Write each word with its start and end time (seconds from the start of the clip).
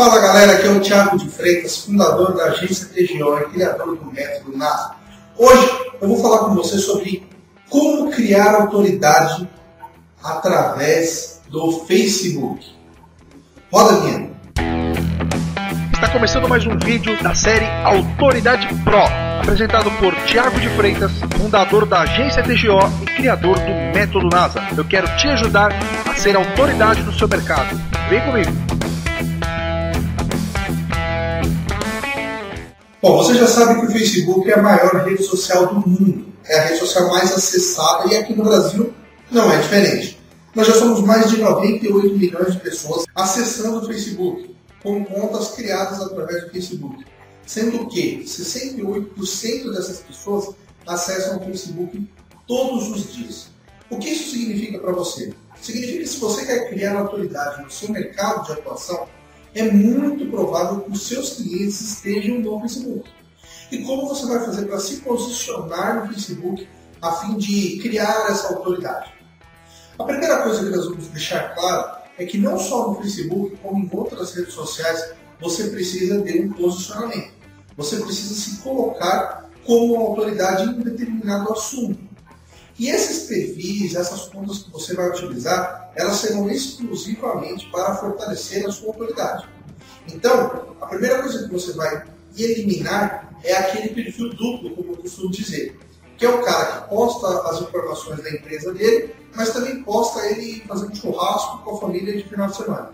Fala 0.00 0.18
galera, 0.18 0.52
aqui 0.54 0.66
é 0.66 0.70
o 0.70 0.80
Thiago 0.80 1.18
de 1.18 1.28
Freitas, 1.28 1.84
fundador 1.84 2.34
da 2.34 2.44
agência 2.44 2.86
TGO 2.86 3.38
e 3.38 3.50
criador 3.50 3.98
do 3.98 4.10
método 4.10 4.56
NASA. 4.56 4.92
Hoje 5.36 5.70
eu 6.00 6.08
vou 6.08 6.16
falar 6.22 6.38
com 6.38 6.54
você 6.54 6.78
sobre 6.78 7.28
como 7.68 8.10
criar 8.10 8.54
autoridade 8.54 9.46
através 10.24 11.42
do 11.50 11.84
Facebook. 11.84 12.66
Roda 13.70 13.92
a. 13.92 14.30
Está 15.92 16.08
começando 16.10 16.48
mais 16.48 16.66
um 16.66 16.78
vídeo 16.78 17.22
da 17.22 17.34
série 17.34 17.66
Autoridade 17.84 18.66
Pro, 18.82 19.04
apresentado 19.42 19.90
por 19.98 20.14
Thiago 20.24 20.58
de 20.58 20.70
Freitas, 20.76 21.12
fundador 21.36 21.84
da 21.84 22.00
agência 22.00 22.42
TGO 22.42 22.80
e 23.02 23.04
criador 23.04 23.58
do 23.58 23.94
método 23.94 24.30
NASA. 24.32 24.66
Eu 24.74 24.84
quero 24.86 25.14
te 25.18 25.28
ajudar 25.28 25.70
a 26.08 26.14
ser 26.14 26.36
autoridade 26.36 27.02
no 27.02 27.12
seu 27.12 27.28
mercado. 27.28 27.78
Vem 28.08 28.22
comigo! 28.22 28.69
Bom, 33.02 33.16
você 33.16 33.32
já 33.32 33.46
sabe 33.46 33.80
que 33.80 33.86
o 33.86 33.90
Facebook 33.90 34.50
é 34.50 34.58
a 34.58 34.62
maior 34.62 35.06
rede 35.06 35.22
social 35.22 35.68
do 35.68 35.88
mundo. 35.88 36.26
É 36.44 36.58
a 36.58 36.64
rede 36.64 36.80
social 36.80 37.08
mais 37.08 37.32
acessada 37.32 38.12
e 38.12 38.16
aqui 38.16 38.34
no 38.34 38.44
Brasil 38.44 38.92
não 39.30 39.50
é 39.50 39.58
diferente. 39.58 40.20
Nós 40.54 40.66
já 40.66 40.74
somos 40.74 41.00
mais 41.00 41.30
de 41.30 41.38
98 41.38 42.18
milhões 42.18 42.52
de 42.52 42.60
pessoas 42.60 43.06
acessando 43.14 43.78
o 43.78 43.86
Facebook, 43.86 44.54
com 44.82 45.02
contas 45.06 45.48
criadas 45.52 45.98
através 46.02 46.44
do 46.44 46.50
Facebook. 46.50 47.06
Sendo 47.46 47.86
que 47.86 48.22
68% 48.24 49.72
dessas 49.72 50.00
pessoas 50.00 50.54
acessam 50.86 51.38
o 51.38 51.44
Facebook 51.46 52.06
todos 52.46 52.90
os 52.90 53.14
dias. 53.14 53.48
O 53.88 53.96
que 53.96 54.10
isso 54.10 54.32
significa 54.32 54.78
para 54.78 54.92
você? 54.92 55.32
Significa 55.62 56.00
que 56.00 56.06
se 56.06 56.18
você 56.18 56.44
quer 56.44 56.68
criar 56.68 56.98
autoridade 56.98 57.62
no 57.62 57.70
seu 57.70 57.88
mercado 57.90 58.44
de 58.44 58.52
atuação, 58.52 59.08
é 59.54 59.70
muito 59.70 60.26
provável 60.30 60.80
que 60.82 60.90
os 60.92 61.06
seus 61.06 61.34
clientes 61.34 61.80
estejam 61.80 62.38
no 62.38 62.60
Facebook. 62.60 63.08
E 63.70 63.78
como 63.84 64.08
você 64.08 64.26
vai 64.26 64.44
fazer 64.44 64.66
para 64.66 64.78
se 64.80 64.96
posicionar 64.96 66.00
no 66.00 66.12
Facebook 66.12 66.68
a 67.00 67.12
fim 67.12 67.36
de 67.36 67.78
criar 67.80 68.26
essa 68.28 68.48
autoridade? 68.48 69.12
A 69.98 70.04
primeira 70.04 70.42
coisa 70.42 70.64
que 70.64 70.76
nós 70.76 70.86
vamos 70.86 71.08
deixar 71.08 71.54
claro 71.54 72.00
é 72.18 72.24
que 72.24 72.38
não 72.38 72.58
só 72.58 72.88
no 72.88 72.96
Facebook, 72.96 73.56
como 73.62 73.84
em 73.84 73.90
outras 73.92 74.34
redes 74.34 74.54
sociais, 74.54 75.12
você 75.40 75.68
precisa 75.68 76.20
ter 76.22 76.44
um 76.44 76.52
posicionamento. 76.52 77.32
Você 77.76 77.96
precisa 77.96 78.34
se 78.34 78.58
colocar 78.58 79.50
como 79.64 79.96
autoridade 79.96 80.64
em 80.64 80.68
um 80.68 80.80
determinado 80.80 81.52
assunto. 81.52 81.98
E 82.78 82.88
esses 82.88 83.26
perfis, 83.26 83.94
essas 83.94 84.22
contas 84.28 84.58
que 84.58 84.70
você 84.70 84.94
vai 84.94 85.10
utilizar, 85.10 85.79
elas 85.96 86.16
serão 86.16 86.50
exclusivamente 86.50 87.68
para 87.70 87.94
fortalecer 87.96 88.66
a 88.66 88.72
sua 88.72 88.88
autoridade. 88.88 89.48
Então, 90.12 90.76
a 90.80 90.86
primeira 90.86 91.20
coisa 91.22 91.46
que 91.46 91.52
você 91.52 91.72
vai 91.72 92.04
eliminar 92.36 93.30
é 93.42 93.54
aquele 93.54 93.88
perfil 93.88 94.30
duplo, 94.30 94.76
como 94.76 94.92
eu 94.92 94.96
costumo 94.96 95.30
dizer, 95.30 95.78
que 96.16 96.26
é 96.26 96.28
o 96.28 96.42
cara 96.42 96.82
que 96.82 96.88
posta 96.88 97.26
as 97.48 97.62
informações 97.62 98.22
da 98.22 98.30
empresa 98.30 98.72
dele, 98.72 99.14
mas 99.34 99.50
também 99.50 99.82
posta 99.82 100.26
ele 100.26 100.62
fazendo 100.66 100.96
churrasco 100.96 101.58
com 101.64 101.76
a 101.76 101.80
família 101.80 102.16
de 102.16 102.28
final 102.28 102.48
de 102.48 102.56
semana. 102.56 102.90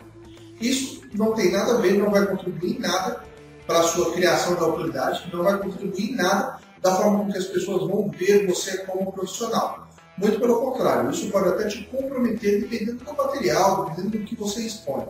Isso 0.61 1.02
não 1.12 1.33
tem 1.33 1.50
nada 1.50 1.74
a 1.74 1.80
ver, 1.80 1.94
não 1.94 2.11
vai 2.11 2.24
contribuir 2.27 2.77
em 2.77 2.78
nada 2.78 3.22
para 3.67 3.80
a 3.80 3.83
sua 3.83 4.12
criação 4.12 4.55
de 4.55 4.62
autoridade, 4.62 5.28
não 5.33 5.42
vai 5.42 5.58
contribuir 5.58 6.12
em 6.12 6.14
nada 6.14 6.58
da 6.80 6.94
forma 6.94 7.24
com 7.24 7.33
que 7.33 7.39
as 7.39 7.47
pessoas 7.47 7.89
vão 7.89 8.08
ver 8.11 8.47
você 8.47 8.78
como 8.78 9.12
profissional. 9.12 9.86
Muito 10.19 10.41
pelo 10.41 10.61
contrário, 10.61 11.11
isso 11.11 11.31
pode 11.31 11.48
até 11.48 11.69
te 11.69 11.84
comprometer 11.84 12.62
dependendo 12.62 13.05
do 13.05 13.14
material, 13.14 13.86
dependendo 13.86 14.19
do 14.19 14.25
que 14.25 14.34
você 14.34 14.62
expõe. 14.62 15.05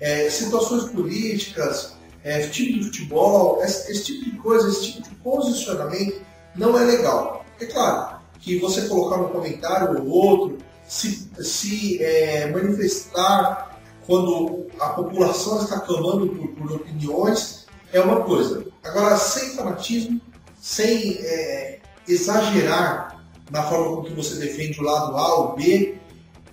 É, 0.00 0.28
situações 0.28 0.90
políticas, 0.90 1.96
é, 2.24 2.46
time 2.48 2.80
de 2.80 2.84
futebol, 2.86 3.62
esse, 3.62 3.90
esse, 3.90 4.04
tipo 4.04 4.24
de 4.24 4.36
coisa, 4.38 4.68
esse 4.68 4.92
tipo 4.92 5.08
de 5.08 5.14
posicionamento 5.16 6.20
não 6.56 6.76
é 6.76 6.84
legal. 6.84 7.44
É 7.60 7.66
claro 7.66 8.16
que 8.40 8.58
você 8.58 8.88
colocar 8.88 9.16
um 9.16 9.28
comentário 9.28 9.96
ou 9.96 10.08
outro, 10.08 10.58
se, 10.88 11.30
se 11.40 12.02
é, 12.02 12.50
manifestar 12.50 13.78
quando 14.06 14.66
a 14.78 14.90
população 14.90 15.62
está 15.62 15.80
clamando 15.80 16.28
por, 16.28 16.48
por 16.48 16.72
opiniões 16.72 17.66
é 17.92 18.00
uma 18.00 18.22
coisa. 18.22 18.66
Agora, 18.84 19.16
sem 19.16 19.50
fanatismo, 19.50 20.20
sem 20.60 21.18
é, 21.20 21.78
exagerar 22.06 23.15
na 23.50 23.62
forma 23.62 23.96
com 23.96 24.02
que 24.04 24.12
você 24.12 24.36
defende 24.36 24.80
o 24.80 24.82
lado 24.82 25.16
A 25.16 25.34
ou 25.36 25.56
B, 25.56 25.98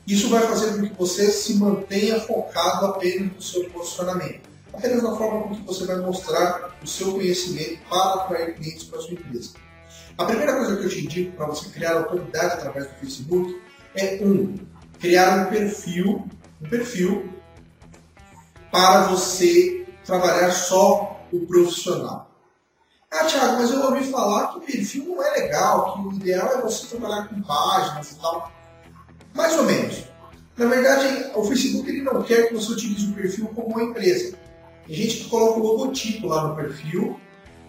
isso 0.05 0.29
vai 0.29 0.41
fazer 0.41 0.75
com 0.75 0.87
que 0.87 0.93
você 0.97 1.31
se 1.31 1.55
mantenha 1.55 2.19
focado 2.19 2.87
apenas 2.87 3.33
no 3.33 3.41
seu 3.41 3.69
posicionamento, 3.69 4.41
apenas 4.73 5.01
na 5.01 5.15
forma 5.15 5.43
com 5.43 5.55
que 5.55 5.61
você 5.61 5.85
vai 5.85 5.97
mostrar 5.97 6.77
o 6.83 6.87
seu 6.87 7.13
conhecimento 7.13 7.79
para 7.89 8.13
atrair 8.15 8.55
clientes 8.55 8.83
para 8.83 8.99
a 8.99 9.01
sua 9.01 9.13
empresa. 9.13 9.51
A 10.17 10.25
primeira 10.25 10.57
coisa 10.57 10.75
que 10.75 10.83
eu 10.83 10.89
te 10.89 11.05
indico 11.05 11.37
para 11.37 11.47
você 11.47 11.69
criar 11.69 11.93
autoridade 11.93 12.53
através 12.53 12.87
do 12.87 12.93
Facebook 12.95 13.59
é 13.95 14.19
um 14.21 14.55
criar 14.99 15.47
um 15.47 15.49
perfil, 15.49 16.27
um 16.61 16.69
perfil 16.69 17.33
para 18.71 19.07
você 19.07 19.85
trabalhar 20.05 20.51
só 20.51 21.25
o 21.31 21.45
profissional. 21.45 22.32
Ah, 23.13 23.25
Thiago, 23.25 23.61
mas 23.61 23.69
eu 23.69 23.79
ouvi 23.83 24.03
falar 24.05 24.47
que 24.47 24.57
o 24.57 24.61
perfil 24.61 25.05
não 25.05 25.23
é 25.23 25.29
legal, 25.39 25.93
que 25.93 26.07
o 26.07 26.13
ideal 26.13 26.47
é 26.47 26.61
você 26.61 26.87
trabalhar 26.87 27.27
com 27.27 27.39
páginas 27.43 28.11
e 28.11 28.15
tal. 28.15 28.51
Mais 29.35 29.55
ou 29.55 29.65
menos. 29.65 30.03
Na 30.57 30.65
verdade, 30.65 31.29
o 31.35 31.43
Facebook 31.43 31.87
ele 31.87 32.01
não 32.01 32.23
quer 32.23 32.47
que 32.47 32.55
você 32.55 32.71
utilize 32.71 33.05
o 33.05 33.13
perfil 33.13 33.47
como 33.53 33.67
uma 33.67 33.83
empresa. 33.83 34.35
Tem 34.87 34.95
gente 34.95 35.17
que 35.17 35.29
coloca 35.29 35.59
o 35.59 35.63
logotipo 35.63 36.27
lá 36.27 36.47
no 36.47 36.55
perfil 36.55 37.19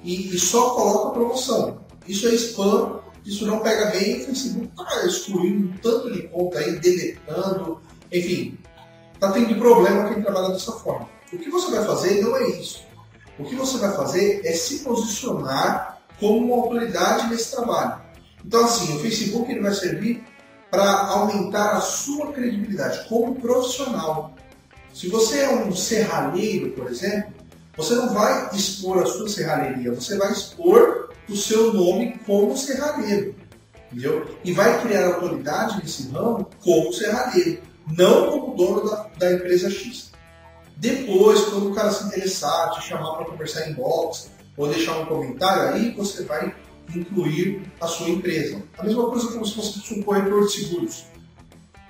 e, 0.02 0.34
e 0.34 0.38
só 0.38 0.70
coloca 0.70 1.10
promoção. 1.10 1.84
Isso 2.08 2.26
é 2.26 2.34
spam, 2.34 3.00
isso 3.24 3.46
não 3.46 3.60
pega 3.60 3.90
bem, 3.90 4.22
o 4.22 4.26
Facebook 4.26 4.70
está 4.78 5.06
excluindo 5.06 5.68
um 5.68 5.76
tanto 5.76 6.10
de 6.10 6.22
conta 6.28 6.58
aí, 6.58 6.78
deletando, 6.78 7.82
enfim. 8.10 8.58
Está 9.12 9.30
tendo 9.30 9.58
problema 9.58 10.08
quem 10.08 10.22
trabalha 10.22 10.54
dessa 10.54 10.72
forma. 10.72 11.06
O 11.30 11.38
que 11.38 11.50
você 11.50 11.70
vai 11.70 11.84
fazer 11.84 12.22
não 12.22 12.34
é 12.34 12.48
isso. 12.48 12.82
O 13.38 13.44
que 13.44 13.54
você 13.54 13.78
vai 13.78 13.94
fazer 13.96 14.42
é 14.44 14.52
se 14.52 14.80
posicionar 14.80 16.02
como 16.20 16.46
uma 16.46 16.62
autoridade 16.62 17.28
nesse 17.28 17.50
trabalho. 17.50 18.00
Então, 18.44 18.64
assim, 18.64 18.96
o 18.96 19.00
Facebook 19.00 19.50
ele 19.50 19.60
vai 19.60 19.72
servir 19.72 20.22
para 20.70 21.06
aumentar 21.08 21.72
a 21.72 21.80
sua 21.80 22.32
credibilidade 22.32 23.08
como 23.08 23.34
profissional. 23.36 24.34
Se 24.92 25.08
você 25.08 25.40
é 25.40 25.50
um 25.50 25.74
serralheiro, 25.74 26.70
por 26.72 26.90
exemplo, 26.90 27.32
você 27.76 27.94
não 27.94 28.12
vai 28.12 28.50
expor 28.52 29.02
a 29.02 29.06
sua 29.06 29.28
serralheria, 29.28 29.92
você 29.92 30.16
vai 30.16 30.32
expor 30.32 31.10
o 31.28 31.36
seu 31.36 31.72
nome 31.72 32.18
como 32.26 32.56
serralheiro. 32.56 33.34
Entendeu? 33.90 34.26
E 34.44 34.52
vai 34.52 34.80
criar 34.82 35.06
autoridade 35.14 35.78
nesse 35.82 36.08
ramo 36.10 36.48
como 36.62 36.92
serralheiro, 36.92 37.62
não 37.96 38.30
como 38.30 38.56
dono 38.56 38.90
da, 38.90 39.08
da 39.18 39.32
empresa 39.32 39.70
X. 39.70 40.12
Depois, 40.76 41.40
quando 41.44 41.70
o 41.70 41.74
cara 41.74 41.90
se 41.90 42.04
interessar, 42.04 42.70
te 42.72 42.86
chamar 42.86 43.14
para 43.16 43.26
conversar 43.26 43.68
em 43.68 43.74
box 43.74 44.30
ou 44.56 44.68
deixar 44.68 44.98
um 44.98 45.06
comentário, 45.06 45.74
aí 45.74 45.90
você 45.92 46.24
vai 46.24 46.54
incluir 46.94 47.62
a 47.80 47.86
sua 47.86 48.08
empresa. 48.08 48.62
A 48.78 48.84
mesma 48.84 49.08
coisa 49.08 49.28
como 49.28 49.46
se 49.46 49.54
fosse 49.54 49.94
um 49.94 50.02
corretor 50.02 50.46
de 50.46 50.52
seguros. 50.52 51.04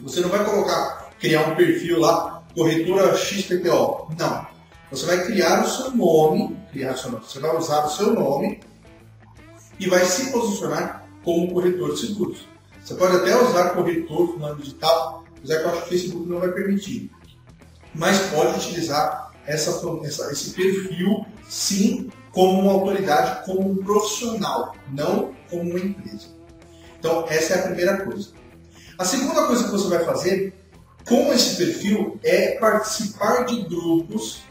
Você 0.00 0.21
não 0.21 0.28
vai 0.28 0.45
colocar, 0.45 1.11
criar 1.19 1.49
um 1.49 1.56
perfil 1.56 2.00
lá, 2.00 2.45
corretora 2.55 3.17
XPTO. 3.17 4.09
Não. 4.19 4.47
Você 4.91 5.06
vai 5.06 5.25
criar 5.25 5.65
o 5.65 5.69
seu 5.69 5.91
nome, 5.91 6.56
criar 6.71 6.93
o 6.93 6.99
seu 6.99 7.11
nome. 7.11 7.25
Você 7.25 7.41
vai 7.41 7.56
usar 7.56 7.84
o 7.84 7.91
seu 7.91 8.12
nome 8.12 8.61
e 9.78 9.89
vai 9.89 10.05
se 10.05 10.31
posicionar 10.31 11.06
como 11.25 11.53
corretor 11.53 11.95
de 11.95 12.01
seguros. 12.01 12.47
Você 12.83 12.95
pode 12.95 13.16
até 13.16 13.34
usar 13.43 13.71
corretor 13.71 14.34
fulano 14.34 14.56
digital, 14.56 15.25
mas 15.41 15.51
é 15.51 15.59
que 15.59 15.65
eu 15.65 15.71
acho 15.71 15.81
que 15.81 15.87
o 15.87 15.89
Facebook 15.89 16.28
não 16.28 16.39
vai 16.39 16.53
permitir 16.53 17.11
mas 17.94 18.19
pode 18.31 18.59
utilizar 18.59 19.32
essa, 19.47 19.71
essa, 20.05 20.32
esse 20.32 20.50
perfil, 20.50 21.24
sim, 21.48 22.10
como 22.33 22.60
uma 22.60 22.72
autoridade, 22.72 23.45
como 23.45 23.71
um 23.71 23.77
profissional, 23.77 24.74
não 24.91 25.34
como 25.48 25.71
uma 25.71 25.78
empresa. 25.78 26.28
Então, 26.98 27.27
essa 27.28 27.54
é 27.54 27.59
a 27.60 27.63
primeira 27.63 28.04
coisa. 28.04 28.30
A 28.98 29.04
segunda 29.04 29.47
coisa 29.47 29.65
que 29.65 29.71
você 29.71 29.89
vai 29.89 30.04
fazer 30.04 30.54
com 31.07 31.33
esse 31.33 31.57
perfil 31.57 32.19
é 32.22 32.53
participar 32.59 33.45
de 33.45 33.63
grupos 33.63 34.42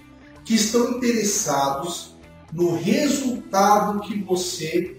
que 0.45 0.56
estão 0.56 0.91
interessados 0.91 2.15
no 2.51 2.75
resultado 2.75 4.01
que 4.01 4.21
você 4.21 4.97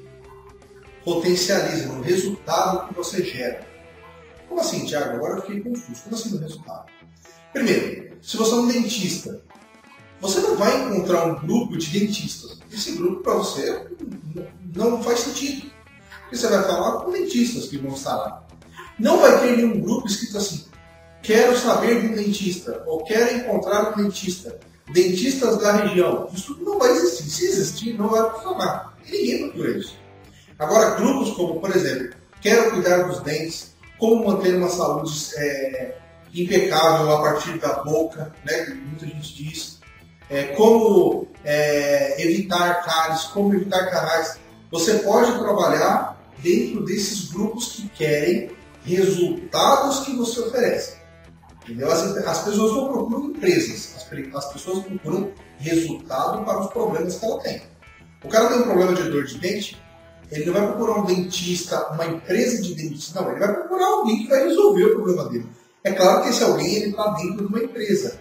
potencializa, 1.05 1.87
no 1.93 2.03
resultado 2.03 2.89
que 2.89 2.95
você 2.95 3.23
gera. 3.25 3.67
Como 4.49 4.61
assim, 4.61 4.85
Tiago? 4.85 5.17
Agora 5.17 5.37
eu 5.37 5.43
fiquei 5.43 5.61
confuso. 5.61 6.03
Como 6.03 6.17
assim 6.17 6.31
no 6.31 6.39
resultado? 6.39 6.87
Primeiro, 7.55 8.19
se 8.21 8.37
você 8.37 8.51
é 8.51 8.57
um 8.57 8.67
dentista, 8.67 9.41
você 10.21 10.41
não 10.41 10.57
vai 10.57 10.77
encontrar 10.83 11.25
um 11.27 11.47
grupo 11.47 11.79
de 11.79 11.99
dentistas. 11.99 12.59
Esse 12.73 12.97
grupo 12.97 13.23
para 13.23 13.35
você 13.35 13.87
não 14.75 15.01
faz 15.01 15.21
sentido. 15.21 15.71
Porque 16.23 16.37
você 16.37 16.49
vai 16.49 16.65
falar 16.65 17.05
com 17.05 17.13
dentistas 17.13 17.69
que 17.69 17.79
vão 17.79 17.95
estar 17.95 18.17
lá. 18.17 18.45
Não 18.99 19.21
vai 19.21 19.41
ter 19.41 19.57
nenhum 19.57 19.81
grupo 19.81 20.09
escrito 20.09 20.37
assim: 20.37 20.65
quero 21.23 21.57
saber 21.57 22.01
de 22.01 22.09
um 22.09 22.15
dentista, 22.15 22.83
ou 22.89 23.05
quero 23.05 23.37
encontrar 23.37 23.93
um 23.93 24.03
dentista. 24.03 24.59
dentistas 24.93 25.57
da 25.59 25.77
região. 25.77 26.29
Isso 26.35 26.59
não 26.61 26.77
vai 26.77 26.91
existir. 26.91 27.31
Se 27.31 27.45
existir, 27.45 27.93
não 27.95 28.09
vai 28.09 28.31
funcionar. 28.33 28.99
E 29.07 29.13
ninguém 29.13 29.49
procura 29.49 29.79
isso. 29.79 29.97
Agora, 30.59 30.97
grupos 30.97 31.31
como, 31.37 31.61
por 31.61 31.71
exemplo, 31.71 32.17
quero 32.41 32.73
cuidar 32.73 33.05
dos 33.05 33.21
dentes, 33.21 33.77
como 33.97 34.27
manter 34.27 34.57
uma 34.57 34.69
saúde 34.69 35.13
é, 35.37 35.99
impecável 36.35 37.13
a 37.13 37.23
partir 37.23 37.59
da 37.59 37.83
boca, 37.83 38.35
né, 38.45 38.65
que 38.65 38.75
muita 38.75 39.07
gente 39.07 39.35
diz, 39.35 39.81
é, 40.29 40.45
como 40.57 41.29
é, 41.45 42.21
evitar 42.23 42.83
cáries, 42.85 43.25
como 43.25 43.55
evitar 43.55 43.91
canais. 43.91 44.39
Você 44.71 44.95
pode 44.99 45.39
trabalhar 45.39 46.19
dentro 46.39 46.85
desses 46.85 47.31
grupos 47.31 47.69
que 47.69 47.89
querem 47.91 48.51
resultados 48.85 50.01
que 50.01 50.17
você 50.17 50.41
oferece. 50.41 50.97
Entendeu? 51.63 51.91
As, 51.91 52.03
as 52.03 52.45
pessoas 52.45 52.73
não 52.73 52.93
procuram 52.93 53.25
empresas, 53.27 53.95
as, 53.97 54.35
as 54.35 54.53
pessoas 54.53 54.85
procuram 54.85 55.33
resultado 55.59 56.45
para 56.45 56.61
os 56.61 56.71
problemas 56.71 57.17
que 57.17 57.25
ela 57.25 57.41
tem. 57.41 57.63
O 58.23 58.29
cara 58.29 58.49
tem 58.49 58.59
um 58.59 58.65
problema 58.65 58.95
de 58.95 59.03
dor 59.05 59.25
de 59.25 59.39
dente, 59.39 59.83
ele 60.31 60.47
não 60.47 60.55
vai 60.55 60.67
procurar 60.67 61.01
um 61.01 61.05
dentista, 61.05 61.93
uma 61.93 62.07
empresa 62.07 62.61
de 62.61 62.75
dentista, 62.75 63.21
não, 63.21 63.31
ele 63.31 63.41
vai 63.41 63.55
procurar 63.55 63.87
alguém 63.87 64.23
que 64.23 64.29
vai 64.29 64.45
resolver 64.47 64.85
o 64.85 64.95
problema 64.95 65.29
dele. 65.29 65.47
É 65.85 65.93
claro 65.93 66.23
que 66.23 66.31
esse 66.31 66.43
alguém 66.43 66.77
ele 66.77 66.91
está 66.91 67.11
dentro 67.11 67.37
de 67.37 67.45
uma 67.45 67.63
empresa, 67.63 68.19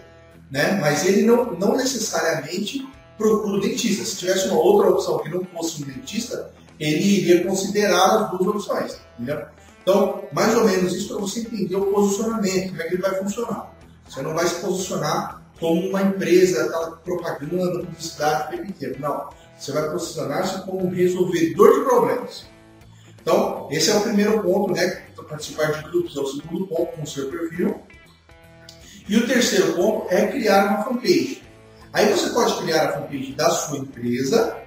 né? 0.50 0.78
mas 0.82 1.06
ele 1.06 1.22
não, 1.22 1.52
não 1.52 1.74
necessariamente 1.74 2.86
procura 3.16 3.56
um 3.56 3.60
dentista. 3.60 4.04
Se 4.04 4.18
tivesse 4.18 4.48
uma 4.48 4.60
outra 4.60 4.90
opção 4.90 5.18
que 5.20 5.30
não 5.30 5.42
fosse 5.46 5.82
um 5.82 5.86
dentista, 5.86 6.52
ele 6.78 7.02
iria 7.02 7.42
considerar 7.42 8.16
as 8.16 8.30
duas 8.32 8.48
opções. 8.48 8.98
Entendeu? 9.18 9.46
Então, 9.82 10.24
mais 10.30 10.54
ou 10.54 10.64
menos 10.66 10.92
isso 10.92 11.08
para 11.08 11.22
você 11.22 11.40
entender 11.40 11.74
o 11.74 11.86
posicionamento, 11.86 12.68
como 12.68 12.82
é 12.82 12.84
que 12.86 12.94
ele 12.96 13.02
vai 13.02 13.14
funcionar. 13.14 13.74
Você 14.06 14.20
não 14.20 14.34
vai 14.34 14.46
se 14.46 14.56
posicionar 14.56 15.42
como 15.58 15.88
uma 15.88 16.02
empresa, 16.02 16.66
aquela 16.66 16.90
propaganda, 16.96 17.78
publicidade 17.80 18.48
o 18.48 18.58
tempo 18.58 18.70
inteiro. 18.70 18.96
Não. 19.00 19.30
Você 19.58 19.72
vai 19.72 19.90
posicionar-se 19.90 20.60
como 20.66 20.84
um 20.84 20.90
resolvedor 20.90 21.78
de 21.78 21.84
problemas. 21.84 22.44
Então, 23.24 23.68
esse 23.70 23.90
é 23.90 23.96
o 23.96 24.02
primeiro 24.02 24.42
ponto, 24.42 24.74
né? 24.74 25.02
Participar 25.26 25.72
de 25.72 25.82
grupos 25.84 26.14
é 26.14 26.20
o 26.20 26.26
segundo 26.26 26.66
ponto 26.66 26.92
com 26.92 27.02
o 27.02 27.06
seu 27.06 27.30
perfil. 27.30 27.80
E 29.08 29.16
o 29.16 29.26
terceiro 29.26 29.72
ponto 29.72 30.06
é 30.14 30.26
criar 30.26 30.66
uma 30.66 30.84
fanpage. 30.84 31.42
Aí 31.90 32.12
você 32.12 32.28
pode 32.28 32.62
criar 32.62 32.84
a 32.84 32.92
fanpage 32.92 33.32
da 33.32 33.48
sua 33.48 33.78
empresa, 33.78 34.58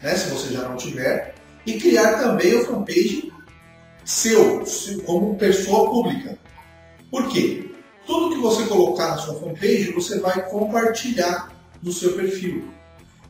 né, 0.00 0.16
se 0.16 0.30
você 0.30 0.54
já 0.54 0.66
não 0.66 0.76
tiver, 0.76 1.34
e 1.66 1.78
criar 1.78 2.18
também 2.18 2.58
a 2.58 2.64
fanpage 2.64 3.30
seu, 4.04 4.64
como 5.04 5.36
pessoa 5.36 5.90
pública. 5.90 6.38
Por 7.10 7.28
quê? 7.28 7.70
Tudo 8.06 8.34
que 8.34 8.40
você 8.40 8.64
colocar 8.64 9.08
na 9.08 9.18
sua 9.18 9.38
fanpage, 9.38 9.92
você 9.92 10.18
vai 10.18 10.48
compartilhar 10.48 11.52
no 11.82 11.92
seu 11.92 12.14
perfil. 12.14 12.72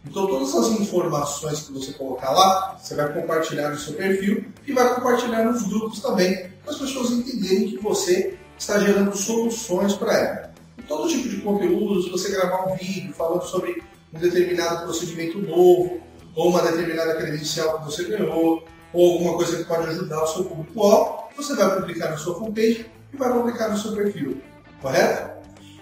Então, 0.05 0.27
todas 0.27 0.55
as 0.55 0.81
informações 0.81 1.61
que 1.61 1.73
você 1.73 1.93
colocar 1.93 2.31
lá, 2.31 2.77
você 2.77 2.95
vai 2.95 3.13
compartilhar 3.13 3.71
no 3.71 3.79
seu 3.79 3.95
perfil 3.95 4.45
e 4.67 4.73
vai 4.73 4.95
compartilhar 4.95 5.45
nos 5.45 5.63
grupos 5.63 6.01
também, 6.01 6.51
para 6.63 6.73
as 6.73 6.79
pessoas 6.79 7.11
entenderem 7.11 7.71
que 7.71 7.79
você 7.79 8.37
está 8.59 8.79
gerando 8.79 9.17
soluções 9.17 9.95
para 9.95 10.19
ela. 10.19 10.53
todo 10.89 11.09
tipo 11.09 11.29
de 11.29 11.41
conteúdo, 11.41 12.03
se 12.03 12.11
você 12.11 12.31
gravar 12.31 12.73
um 12.73 12.77
vídeo 12.77 13.15
falando 13.15 13.45
sobre 13.45 13.83
um 14.13 14.19
determinado 14.19 14.85
procedimento 14.85 15.39
novo, 15.39 16.01
ou 16.35 16.49
uma 16.49 16.63
determinada 16.63 17.15
credencial 17.15 17.79
que 17.79 17.85
você 17.85 18.05
ganhou, 18.05 18.65
ou 18.93 19.13
alguma 19.13 19.35
coisa 19.37 19.57
que 19.57 19.65
pode 19.65 19.89
ajudar 19.89 20.23
o 20.23 20.27
seu 20.27 20.45
público-alvo, 20.45 21.29
você 21.37 21.55
vai 21.55 21.81
publicar 21.81 22.11
na 22.11 22.17
sua 22.17 22.39
fanpage 22.39 22.87
e 23.13 23.17
vai 23.17 23.33
publicar 23.33 23.69
no 23.69 23.79
seu 23.79 23.93
perfil, 23.93 24.41
correto? 24.81 25.33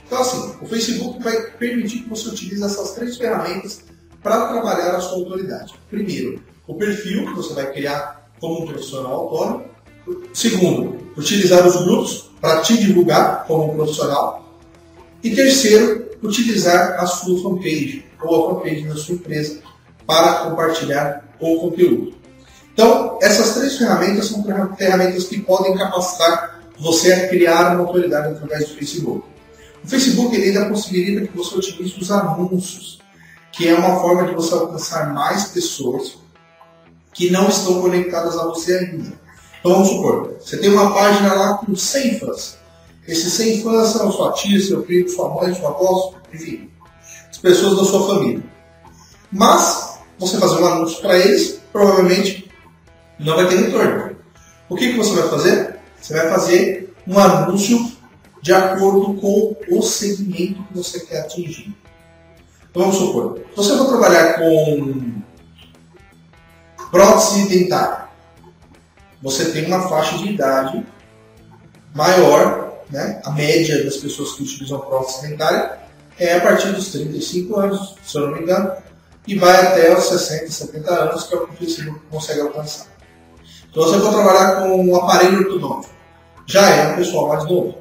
Então, 0.07 0.21
assim, 0.21 0.57
o 0.61 0.67
Facebook 0.67 1.23
vai 1.23 1.51
permitir 1.53 2.01
que 2.03 2.09
você 2.09 2.29
utilize 2.29 2.63
essas 2.63 2.93
três 2.93 3.17
ferramentas 3.17 3.85
para 4.23 4.49
trabalhar 4.49 4.97
a 4.97 5.01
sua 5.01 5.19
autoridade. 5.19 5.75
Primeiro, 5.89 6.43
o 6.67 6.75
perfil 6.75 7.27
que 7.27 7.35
você 7.35 7.55
vai 7.55 7.73
criar 7.73 8.31
como 8.41 8.63
um 8.63 8.67
profissional 8.67 9.13
autônomo. 9.13 9.65
Segundo, 10.33 10.99
utilizar 11.17 11.67
os 11.67 11.85
grupos 11.85 12.31
para 12.41 12.61
te 12.61 12.79
divulgar 12.79 13.45
como 13.47 13.73
um 13.73 13.77
profissional. 13.77 14.59
E 15.23 15.31
terceiro, 15.35 16.09
utilizar 16.23 16.99
a 16.99 17.07
sua 17.07 17.43
fanpage 17.43 18.05
ou 18.23 18.51
a 18.51 18.55
fanpage 18.55 18.89
da 18.89 18.97
sua 18.97 19.15
empresa 19.15 19.61
para 20.07 20.45
compartilhar 20.45 21.29
o 21.39 21.61
conteúdo. 21.61 22.15
Então, 22.73 23.19
essas 23.21 23.55
três 23.55 23.77
ferramentas 23.77 24.27
são 24.27 24.45
ferramentas 24.77 25.25
que 25.25 25.41
podem 25.41 25.77
capacitar 25.77 26.61
você 26.79 27.13
a 27.13 27.29
criar 27.29 27.75
uma 27.75 27.87
autoridade 27.87 28.29
através 28.29 28.69
do 28.69 28.75
Facebook. 28.77 29.25
O 29.85 29.89
Facebook 29.89 30.37
ainda 30.37 30.67
possibilita 30.67 31.27
que 31.27 31.37
você 31.37 31.57
utilize 31.57 32.01
os 32.01 32.11
anúncios, 32.11 33.00
que 33.61 33.69
é 33.69 33.75
uma 33.75 34.01
forma 34.01 34.27
de 34.27 34.35
você 34.35 34.55
alcançar 34.55 35.13
mais 35.13 35.49
pessoas 35.49 36.17
que 37.13 37.29
não 37.29 37.47
estão 37.47 37.83
conectadas 37.83 38.35
a 38.39 38.47
você 38.47 38.79
ainda. 38.79 39.13
Então 39.59 39.73
vamos 39.73 39.89
supor, 39.91 40.39
você 40.41 40.57
tem 40.57 40.71
uma 40.71 40.95
página 40.95 41.35
lá 41.35 41.55
com 41.59 41.77
100 41.77 42.21
fãs. 42.21 42.57
Esses 43.07 43.31
100 43.35 43.63
fãs 43.63 43.89
são 43.89 44.11
sua 44.11 44.33
tia, 44.33 44.59
seu 44.59 44.83
filho, 44.87 45.11
sua 45.11 45.35
mãe, 45.35 45.55
sua 45.55 45.69
avó, 45.69 46.15
enfim, 46.33 46.71
as 47.29 47.37
pessoas 47.37 47.77
da 47.77 47.85
sua 47.85 48.07
família. 48.07 48.43
Mas, 49.31 49.99
você 50.19 50.39
fazer 50.39 50.63
um 50.63 50.67
anúncio 50.67 51.03
para 51.03 51.19
eles, 51.19 51.61
provavelmente 51.71 52.51
não 53.19 53.37
vai 53.37 53.47
ter 53.47 53.57
retorno. 53.57 54.17
O 54.71 54.75
que, 54.75 54.93
que 54.93 54.97
você 54.97 55.21
vai 55.21 55.29
fazer? 55.29 55.79
Você 56.01 56.15
vai 56.15 56.31
fazer 56.31 56.95
um 57.07 57.19
anúncio 57.19 57.93
de 58.41 58.55
acordo 58.55 59.21
com 59.21 59.55
o 59.69 59.83
segmento 59.83 60.63
que 60.63 60.79
você 60.79 61.01
quer 61.01 61.21
atingir. 61.21 61.77
Então, 62.71 62.83
vamos 62.83 62.97
supor, 62.99 63.39
se 63.51 63.57
você 63.57 63.77
for 63.77 63.89
trabalhar 63.89 64.35
com 64.35 65.21
prótese 66.91 67.49
dentária, 67.49 68.09
você 69.21 69.51
tem 69.51 69.67
uma 69.67 69.89
faixa 69.89 70.17
de 70.19 70.33
idade 70.33 70.87
maior, 71.95 72.85
né? 72.91 73.21
a 73.25 73.31
média 73.31 73.85
das 73.85 73.97
pessoas 73.97 74.33
que 74.33 74.43
utilizam 74.43 74.79
prótese 74.81 75.29
dentária 75.29 75.79
é 76.19 76.37
a 76.37 76.41
partir 76.41 76.73
dos 76.73 76.93
35 76.93 77.57
anos, 77.59 77.97
se 78.05 78.17
eu 78.17 78.29
não 78.29 78.37
me 78.37 78.43
engano, 78.43 78.73
e 79.27 79.35
vai 79.37 79.67
até 79.67 79.97
os 79.97 80.05
60, 80.05 80.51
70 80.51 80.91
anos, 80.91 81.25
que 81.25 81.35
é 81.35 81.39
o 81.39 81.47
que 81.49 81.57
Facebook 81.57 82.01
consegue 82.11 82.41
alcançar. 82.41 82.87
Então 83.69 83.83
você 83.85 83.99
for 83.99 84.13
trabalhar 84.13 84.63
com 84.63 84.85
um 84.85 84.97
aparelho 84.97 85.39
ortodôntico, 85.39 85.95
já 86.47 86.69
é 86.69 86.93
um 86.93 86.97
pessoal 86.97 87.29
mais 87.29 87.45
novo. 87.45 87.79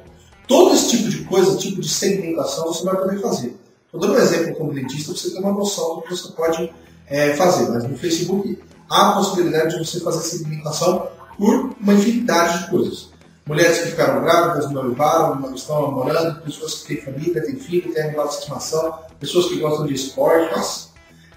Todo 0.48 0.74
esse 0.74 0.90
tipo 0.90 1.08
de 1.08 1.24
coisa, 1.24 1.56
tipo 1.56 1.80
de 1.80 1.88
segmentação, 1.88 2.66
você 2.66 2.84
vai 2.84 2.96
poder 2.96 3.20
fazer. 3.20 3.56
Estou 3.92 4.00
dando 4.02 4.14
um 4.14 4.22
exemplo 4.22 4.54
como 4.54 4.72
dentista 4.72 5.12
você 5.12 5.30
ter 5.30 5.40
uma 5.40 5.52
noção 5.52 5.96
do 5.96 6.02
que 6.02 6.10
você 6.10 6.28
pode 6.28 6.72
é, 7.08 7.34
fazer, 7.34 7.68
mas 7.70 7.82
no 7.82 7.98
Facebook 7.98 8.56
há 8.88 9.10
a 9.10 9.12
possibilidade 9.14 9.76
de 9.76 9.84
você 9.84 9.98
fazer 9.98 10.20
segmentação 10.20 11.08
por 11.36 11.74
uma 11.80 11.94
infinidade 11.94 12.62
de 12.62 12.70
coisas. 12.70 13.08
Mulheres 13.44 13.80
que 13.80 13.88
ficaram 13.88 14.22
grávidas, 14.22 14.70
noivaram, 14.70 15.54
estão 15.56 15.82
namorando, 15.82 16.40
pessoas 16.42 16.74
que 16.74 16.94
têm 16.94 17.04
família, 17.04 17.42
têm 17.42 17.56
filho, 17.56 17.92
têm 17.92 18.04
animal 18.04 18.28
de 18.28 18.34
estimação, 18.34 18.96
pessoas 19.18 19.46
que 19.46 19.58
gostam 19.58 19.86
de 19.88 19.94
esporte, 19.94 20.88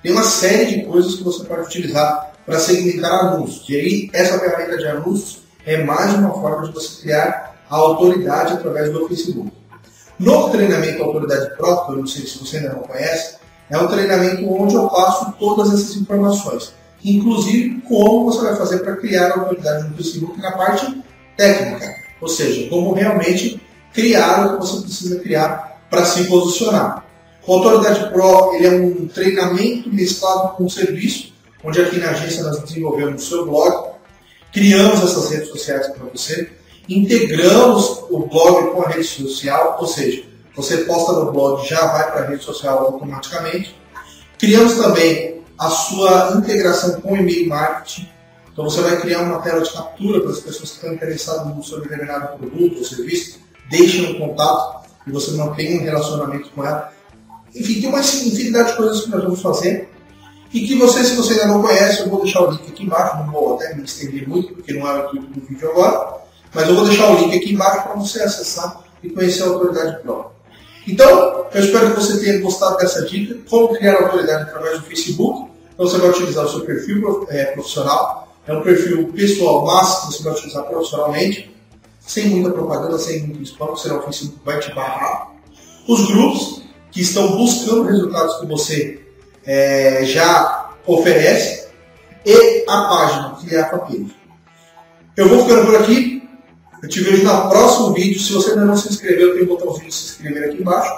tem 0.03 0.12
uma 0.12 0.24
série 0.24 0.65
de 0.77 0.86
coisas 0.86 1.15
que 1.15 1.24
você 1.24 1.43
pode 1.45 1.62
utilizar 1.62 2.33
para 2.45 2.60
segmentar 2.60 3.25
anúncios. 3.25 3.67
E 3.67 3.75
aí, 3.75 4.10
essa 4.13 4.38
ferramenta 4.38 4.77
de 4.77 4.86
anúncios 4.86 5.39
é 5.65 5.83
mais 5.83 6.13
uma 6.13 6.31
forma 6.33 6.67
de 6.67 6.74
você 6.74 7.01
criar 7.01 7.55
a 7.67 7.75
autoridade 7.77 8.53
através 8.53 8.91
do 8.91 9.07
Facebook. 9.07 9.51
No 10.20 10.50
treinamento 10.50 11.03
Autoridade 11.03 11.55
Própria, 11.55 11.96
eu 11.96 12.00
não 12.00 12.08
sei 12.08 12.25
se 12.25 12.38
você 12.38 12.58
ainda 12.58 12.74
não 12.74 12.82
conhece, 12.82 13.36
é 13.70 13.77
um 13.77 13.88
treinamento 13.88 14.48
onde 14.51 14.75
eu 14.75 14.88
passo 14.88 15.34
todas 15.39 15.74
essas 15.74 15.96
informações. 15.96 16.74
Inclusive, 17.03 17.82
como 17.82 18.25
você 18.25 18.46
vai 18.46 18.55
fazer 18.55 18.79
para 18.79 18.96
criar 18.98 19.32
a 19.32 19.39
autoridade 19.39 19.93
Facebook 19.96 20.39
na 20.39 20.51
parte 20.51 21.03
técnica. 21.36 21.96
Ou 22.22 22.27
seja, 22.27 22.70
como 22.70 22.93
realmente 22.93 23.60
criar 23.91 24.46
o 24.46 24.60
que 24.60 24.67
você 24.67 24.82
precisa 24.82 25.20
criar 25.20 25.82
para 25.89 26.05
se 26.05 26.24
posicionar. 26.25 27.05
O 27.46 27.53
Autoridade 27.53 28.10
Pro 28.12 28.55
ele 28.55 28.67
é 28.67 28.72
um 28.72 29.08
treinamento 29.08 29.93
mesclado 29.93 30.55
com 30.55 30.70
serviço, 30.70 31.34
onde 31.63 31.82
aqui 31.82 31.98
na 31.98 32.12
agência 32.12 32.43
nós 32.43 32.60
desenvolvemos 32.60 33.24
o 33.24 33.25
seu 33.25 33.46
blog, 33.46 33.93
criamos 34.51 35.03
essas 35.03 35.29
redes 35.29 35.50
sociais 35.50 35.88
para 35.88 36.05
você, 36.05 36.50
integramos 36.87 38.03
o 38.09 38.25
blog 38.27 38.71
com 38.71 38.83
a 38.83 38.89
rede 38.89 39.05
social, 39.05 39.77
ou 39.79 39.87
seja, 39.87 40.23
você 40.55 40.77
posta 40.77 41.13
no 41.13 41.31
blog 41.31 41.67
já 41.67 41.85
vai 41.87 42.11
para 42.11 42.21
a 42.21 42.27
rede 42.27 42.43
social 42.43 42.79
automaticamente. 42.79 43.75
Criamos 44.37 44.73
também 44.73 45.41
a 45.57 45.69
sua 45.69 46.33
integração 46.37 47.01
com 47.01 47.15
e-mail 47.15 47.47
marketing. 47.49 48.09
Então 48.51 48.65
você 48.65 48.81
vai 48.81 48.99
criar 49.01 49.21
uma 49.21 49.39
tela 49.39 49.61
de 49.61 49.71
captura 49.71 50.21
para 50.21 50.31
as 50.31 50.39
pessoas 50.39 50.69
que 50.69 50.75
estão 50.75 50.93
interessadas 50.93 51.55
no 51.55 51.63
seu 51.63 51.81
determinado 51.81 52.37
produto 52.37 52.77
ou 52.77 52.83
serviço, 52.83 53.39
deixem 53.69 54.15
um 54.15 54.19
contato 54.19 54.87
e 55.07 55.11
você 55.11 55.31
mantém 55.31 55.79
um 55.79 55.83
relacionamento 55.83 56.49
com 56.51 56.63
ela. 56.63 56.93
Enfim, 57.55 57.81
tem 57.81 57.89
uma 57.89 57.99
infinidade 57.99 58.71
de 58.71 58.77
coisas 58.77 59.01
que 59.01 59.09
nós 59.09 59.23
vamos 59.23 59.41
fazer. 59.41 59.89
E 60.53 60.67
que 60.67 60.75
você, 60.75 61.03
se 61.03 61.15
você 61.15 61.33
ainda 61.33 61.47
não 61.47 61.63
conhece, 61.63 62.01
eu 62.01 62.09
vou 62.09 62.21
deixar 62.21 62.41
o 62.41 62.51
link 62.51 62.69
aqui 62.69 62.83
embaixo, 62.83 63.17
não 63.17 63.31
vou 63.31 63.55
até 63.55 63.73
me 63.73 63.83
estender 63.83 64.27
muito, 64.29 64.53
porque 64.53 64.71
não 64.73 64.87
é 64.87 64.93
o 64.93 65.05
intuito 65.07 65.39
do 65.39 65.47
vídeo 65.47 65.71
agora, 65.71 66.23
mas 66.53 66.67
eu 66.67 66.75
vou 66.75 66.86
deixar 66.86 67.12
o 67.12 67.15
link 67.17 67.36
aqui 67.36 67.53
embaixo 67.53 67.83
para 67.83 67.95
você 67.95 68.22
acessar 68.22 68.83
e 69.01 69.10
conhecer 69.10 69.43
a 69.43 69.48
Autoridade 69.48 70.01
Pro. 70.01 70.31
Então, 70.88 71.48
eu 71.53 71.63
espero 71.63 71.91
que 71.91 72.01
você 72.01 72.19
tenha 72.19 72.41
gostado 72.41 72.77
dessa 72.77 73.05
dica, 73.05 73.38
como 73.50 73.74
criar 73.75 74.03
autoridade 74.03 74.43
através 74.43 74.79
do 74.79 74.86
Facebook. 74.86 75.50
Então, 75.74 75.88
você 75.88 75.98
vai 75.98 76.10
utilizar 76.10 76.45
o 76.45 76.50
seu 76.50 76.62
perfil 76.62 77.27
é, 77.29 77.45
profissional, 77.45 78.27
é 78.45 78.53
um 78.53 78.62
perfil 78.62 79.07
pessoal, 79.13 79.65
mas 79.65 80.05
você 80.05 80.24
vai 80.24 80.33
utilizar 80.33 80.63
profissionalmente, 80.63 81.55
sem 82.00 82.27
muita 82.27 82.51
propaganda, 82.51 82.98
sem 82.98 83.24
muito 83.24 83.41
spam, 83.43 83.75
senão 83.75 84.00
o 84.00 84.01
Facebook 84.03 84.39
vai 84.43 84.60
te 84.60 84.74
barrar. 84.74 85.31
Os 85.88 86.05
grupos, 86.07 86.63
que 86.91 87.01
estão 87.01 87.38
buscando 87.38 87.83
resultados 87.83 88.39
que 88.39 88.45
você 88.45 89.01
é, 89.45 90.05
já 90.05 90.69
oferece, 90.86 91.67
e 92.25 92.65
a 92.67 92.81
página, 92.83 93.38
que 93.39 93.55
é 93.55 93.60
a 93.60 93.69
fanpage. 93.69 94.15
Eu 95.15 95.27
vou 95.27 95.43
ficando 95.43 95.65
por 95.65 95.75
aqui. 95.75 96.23
Eu 96.83 96.89
te 96.89 96.99
vejo 96.99 97.23
no 97.23 97.49
próximo 97.49 97.93
vídeo. 97.93 98.19
Se 98.19 98.33
você 98.33 98.49
ainda 98.51 98.65
não 98.65 98.75
se 98.75 98.89
inscreveu, 98.89 99.35
tem 99.35 99.43
um 99.43 99.47
botãozinho 99.47 99.87
de 99.87 99.95
se 99.95 100.03
inscrever 100.03 100.49
aqui 100.49 100.61
embaixo. 100.61 100.93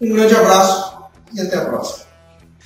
Um 0.00 0.14
grande 0.14 0.36
abraço 0.36 0.98
e 1.34 1.40
até 1.40 1.56
a 1.56 1.64
próxima. 1.64 2.06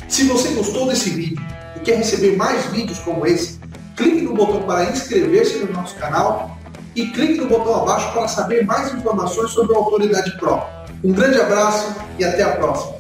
Se 0.07 0.25
você 0.25 0.51
gostou 0.51 0.87
desse 0.87 1.09
vídeo 1.09 1.43
e 1.75 1.81
quer 1.81 1.97
receber 1.97 2.37
mais 2.37 2.67
vídeos 2.67 2.99
como 2.99 3.27
esse, 3.27 3.59
clique 3.97 4.21
no 4.21 4.35
botão 4.35 4.61
para 4.65 4.91
inscrever-se 4.91 5.57
no 5.61 5.73
nosso 5.73 5.97
canal 5.97 6.59
e 6.95 7.07
clique 7.07 7.41
no 7.41 7.47
botão 7.47 7.77
abaixo 7.77 8.13
para 8.13 8.29
saber 8.29 8.67
mais 8.67 8.93
informações 8.93 9.53
sobre 9.53 9.75
a 9.75 9.79
Autoridade 9.79 10.37
Pro. 10.37 10.61
Um 11.03 11.13
grande 11.13 11.41
abraço 11.41 11.95
e 12.19 12.25
até 12.25 12.43
a 12.43 12.57
próxima. 12.57 12.95